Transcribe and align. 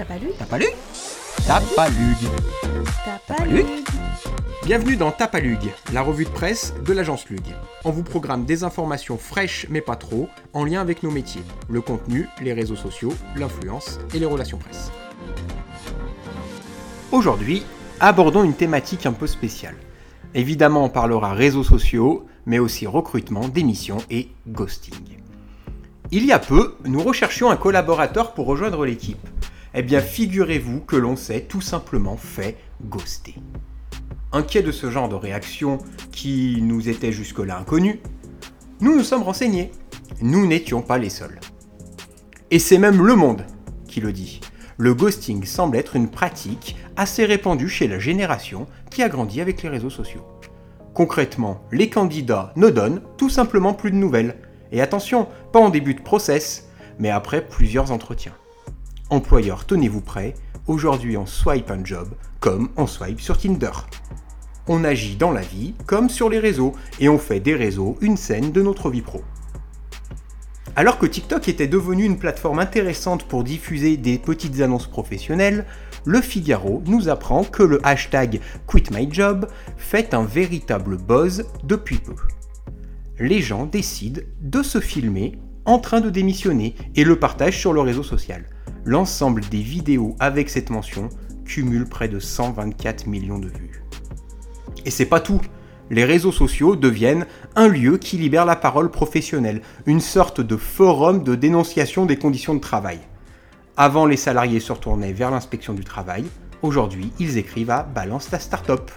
T'as 0.00 0.06
pas 0.06 0.18
lu 0.18 0.28
Tapalug 0.38 0.68
Tapalug 1.46 2.16
T'as 3.04 3.18
pas 3.18 3.34
Tapalug 3.34 3.66
lu 3.66 3.84
Bienvenue 4.64 4.96
dans 4.96 5.10
Tapalug, 5.10 5.58
la 5.92 6.00
revue 6.00 6.24
de 6.24 6.30
presse 6.30 6.72
de 6.86 6.94
l'agence 6.94 7.28
Lug. 7.28 7.42
On 7.84 7.90
vous 7.90 8.02
programme 8.02 8.46
des 8.46 8.64
informations 8.64 9.18
fraîches 9.18 9.66
mais 9.68 9.82
pas 9.82 9.96
trop, 9.96 10.30
en 10.54 10.64
lien 10.64 10.80
avec 10.80 11.02
nos 11.02 11.10
métiers, 11.10 11.42
le 11.68 11.82
contenu, 11.82 12.28
les 12.40 12.54
réseaux 12.54 12.76
sociaux, 12.76 13.12
l'influence 13.36 13.98
et 14.14 14.18
les 14.18 14.24
relations 14.24 14.56
presse. 14.56 14.90
Aujourd'hui, 17.12 17.62
abordons 18.00 18.42
une 18.42 18.54
thématique 18.54 19.04
un 19.04 19.12
peu 19.12 19.26
spéciale. 19.26 19.76
Évidemment, 20.34 20.84
on 20.84 20.88
parlera 20.88 21.34
réseaux 21.34 21.64
sociaux, 21.64 22.26
mais 22.46 22.58
aussi 22.58 22.86
recrutement, 22.86 23.48
démission 23.48 23.98
et 24.08 24.30
ghosting. 24.48 24.94
Il 26.10 26.24
y 26.24 26.32
a 26.32 26.38
peu, 26.38 26.76
nous 26.86 27.02
recherchions 27.02 27.50
un 27.50 27.56
collaborateur 27.56 28.32
pour 28.32 28.46
rejoindre 28.46 28.86
l'équipe. 28.86 29.28
Eh 29.72 29.82
bien, 29.82 30.00
figurez-vous 30.00 30.80
que 30.80 30.96
l'on 30.96 31.14
s'est 31.14 31.42
tout 31.42 31.60
simplement 31.60 32.16
fait 32.16 32.56
ghoster. 32.82 33.36
Inquiet 34.32 34.62
de 34.62 34.72
ce 34.72 34.90
genre 34.90 35.08
de 35.08 35.14
réaction 35.14 35.78
qui 36.10 36.58
nous 36.60 36.88
était 36.88 37.12
jusque-là 37.12 37.58
inconnue, 37.58 38.00
nous 38.80 38.96
nous 38.96 39.04
sommes 39.04 39.22
renseignés. 39.22 39.70
Nous 40.20 40.46
n'étions 40.46 40.82
pas 40.82 40.98
les 40.98 41.08
seuls. 41.08 41.38
Et 42.50 42.58
c'est 42.58 42.78
même 42.78 43.04
Le 43.04 43.14
Monde 43.14 43.46
qui 43.86 44.00
le 44.00 44.12
dit. 44.12 44.40
Le 44.76 44.94
ghosting 44.94 45.44
semble 45.44 45.76
être 45.76 45.94
une 45.94 46.10
pratique 46.10 46.76
assez 46.96 47.24
répandue 47.24 47.68
chez 47.68 47.86
la 47.86 47.98
génération 47.98 48.66
qui 48.90 49.02
a 49.02 49.08
grandi 49.08 49.40
avec 49.40 49.62
les 49.62 49.68
réseaux 49.68 49.90
sociaux. 49.90 50.26
Concrètement, 50.94 51.62
les 51.70 51.90
candidats 51.90 52.52
ne 52.56 52.70
donnent 52.70 53.02
tout 53.16 53.30
simplement 53.30 53.74
plus 53.74 53.92
de 53.92 53.96
nouvelles. 53.96 54.36
Et 54.72 54.80
attention, 54.80 55.28
pas 55.52 55.60
en 55.60 55.68
début 55.68 55.94
de 55.94 56.02
process, 56.02 56.68
mais 56.98 57.10
après 57.10 57.46
plusieurs 57.46 57.92
entretiens. 57.92 58.34
Employeur, 59.12 59.66
tenez-vous 59.66 60.02
prêt, 60.02 60.34
aujourd'hui 60.68 61.16
on 61.16 61.26
swipe 61.26 61.72
un 61.72 61.84
job 61.84 62.10
comme 62.38 62.68
on 62.76 62.86
swipe 62.86 63.20
sur 63.20 63.38
Tinder. 63.38 63.72
On 64.68 64.84
agit 64.84 65.16
dans 65.16 65.32
la 65.32 65.40
vie 65.40 65.74
comme 65.86 66.08
sur 66.08 66.30
les 66.30 66.38
réseaux 66.38 66.74
et 67.00 67.08
on 67.08 67.18
fait 67.18 67.40
des 67.40 67.56
réseaux 67.56 67.98
une 68.02 68.16
scène 68.16 68.52
de 68.52 68.62
notre 68.62 68.88
vie 68.88 69.02
pro. 69.02 69.22
Alors 70.76 70.96
que 70.96 71.06
TikTok 71.06 71.48
était 71.48 71.66
devenu 71.66 72.04
une 72.04 72.20
plateforme 72.20 72.60
intéressante 72.60 73.24
pour 73.24 73.42
diffuser 73.42 73.96
des 73.96 74.16
petites 74.16 74.60
annonces 74.60 74.86
professionnelles, 74.86 75.66
Le 76.04 76.20
Figaro 76.20 76.80
nous 76.86 77.08
apprend 77.08 77.42
que 77.42 77.64
le 77.64 77.84
hashtag 77.84 78.40
QuitMyJob 78.68 79.48
fait 79.76 80.14
un 80.14 80.22
véritable 80.22 80.98
buzz 80.98 81.46
depuis 81.64 81.98
peu. 81.98 82.14
Les 83.18 83.40
gens 83.40 83.66
décident 83.66 84.22
de 84.40 84.62
se 84.62 84.78
filmer 84.78 85.36
en 85.64 85.80
train 85.80 86.00
de 86.00 86.10
démissionner 86.10 86.76
et 86.94 87.02
le 87.02 87.18
partagent 87.18 87.58
sur 87.58 87.72
le 87.72 87.80
réseau 87.80 88.04
social. 88.04 88.44
L'ensemble 88.84 89.42
des 89.50 89.60
vidéos 89.60 90.16
avec 90.20 90.48
cette 90.48 90.70
mention 90.70 91.08
cumule 91.44 91.86
près 91.86 92.08
de 92.08 92.18
124 92.18 93.06
millions 93.06 93.38
de 93.38 93.48
vues. 93.48 93.84
Et 94.84 94.90
c'est 94.90 95.06
pas 95.06 95.20
tout. 95.20 95.40
Les 95.90 96.04
réseaux 96.04 96.32
sociaux 96.32 96.76
deviennent 96.76 97.26
un 97.56 97.68
lieu 97.68 97.98
qui 97.98 98.16
libère 98.16 98.46
la 98.46 98.56
parole 98.56 98.90
professionnelle, 98.90 99.60
une 99.86 100.00
sorte 100.00 100.40
de 100.40 100.56
forum 100.56 101.24
de 101.24 101.34
dénonciation 101.34 102.06
des 102.06 102.16
conditions 102.16 102.54
de 102.54 102.60
travail. 102.60 103.00
Avant, 103.76 104.06
les 104.06 104.16
salariés 104.16 104.60
se 104.60 104.72
retournaient 104.72 105.12
vers 105.12 105.30
l'inspection 105.30 105.74
du 105.74 105.84
travail. 105.84 106.24
Aujourd'hui, 106.62 107.12
ils 107.18 107.38
écrivent 107.38 107.70
à 107.70 107.82
Balance 107.82 108.30
ta 108.30 108.38
start-up. 108.38 108.90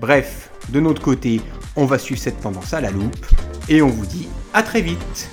Bref, 0.00 0.50
de 0.70 0.80
notre 0.80 1.00
côté, 1.00 1.40
on 1.76 1.86
va 1.86 1.98
suivre 1.98 2.20
cette 2.20 2.40
tendance 2.40 2.74
à 2.74 2.80
la 2.80 2.90
loupe 2.90 3.26
et 3.68 3.80
on 3.80 3.88
vous 3.88 4.06
dit 4.06 4.28
à 4.52 4.62
très 4.62 4.82
vite. 4.82 5.30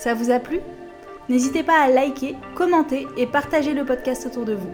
Ça 0.00 0.14
vous 0.14 0.30
a 0.30 0.38
plu? 0.38 0.60
N'hésitez 1.28 1.62
pas 1.62 1.78
à 1.78 1.90
liker, 1.90 2.34
commenter 2.54 3.06
et 3.18 3.26
partager 3.26 3.74
le 3.74 3.84
podcast 3.84 4.24
autour 4.24 4.46
de 4.46 4.54
vous. 4.54 4.70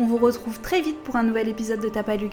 On 0.00 0.06
vous 0.06 0.16
retrouve 0.16 0.58
très 0.58 0.80
vite 0.80 1.00
pour 1.04 1.14
un 1.14 1.22
nouvel 1.22 1.48
épisode 1.48 1.78
de 1.78 1.88
Tapalug. 1.88 2.32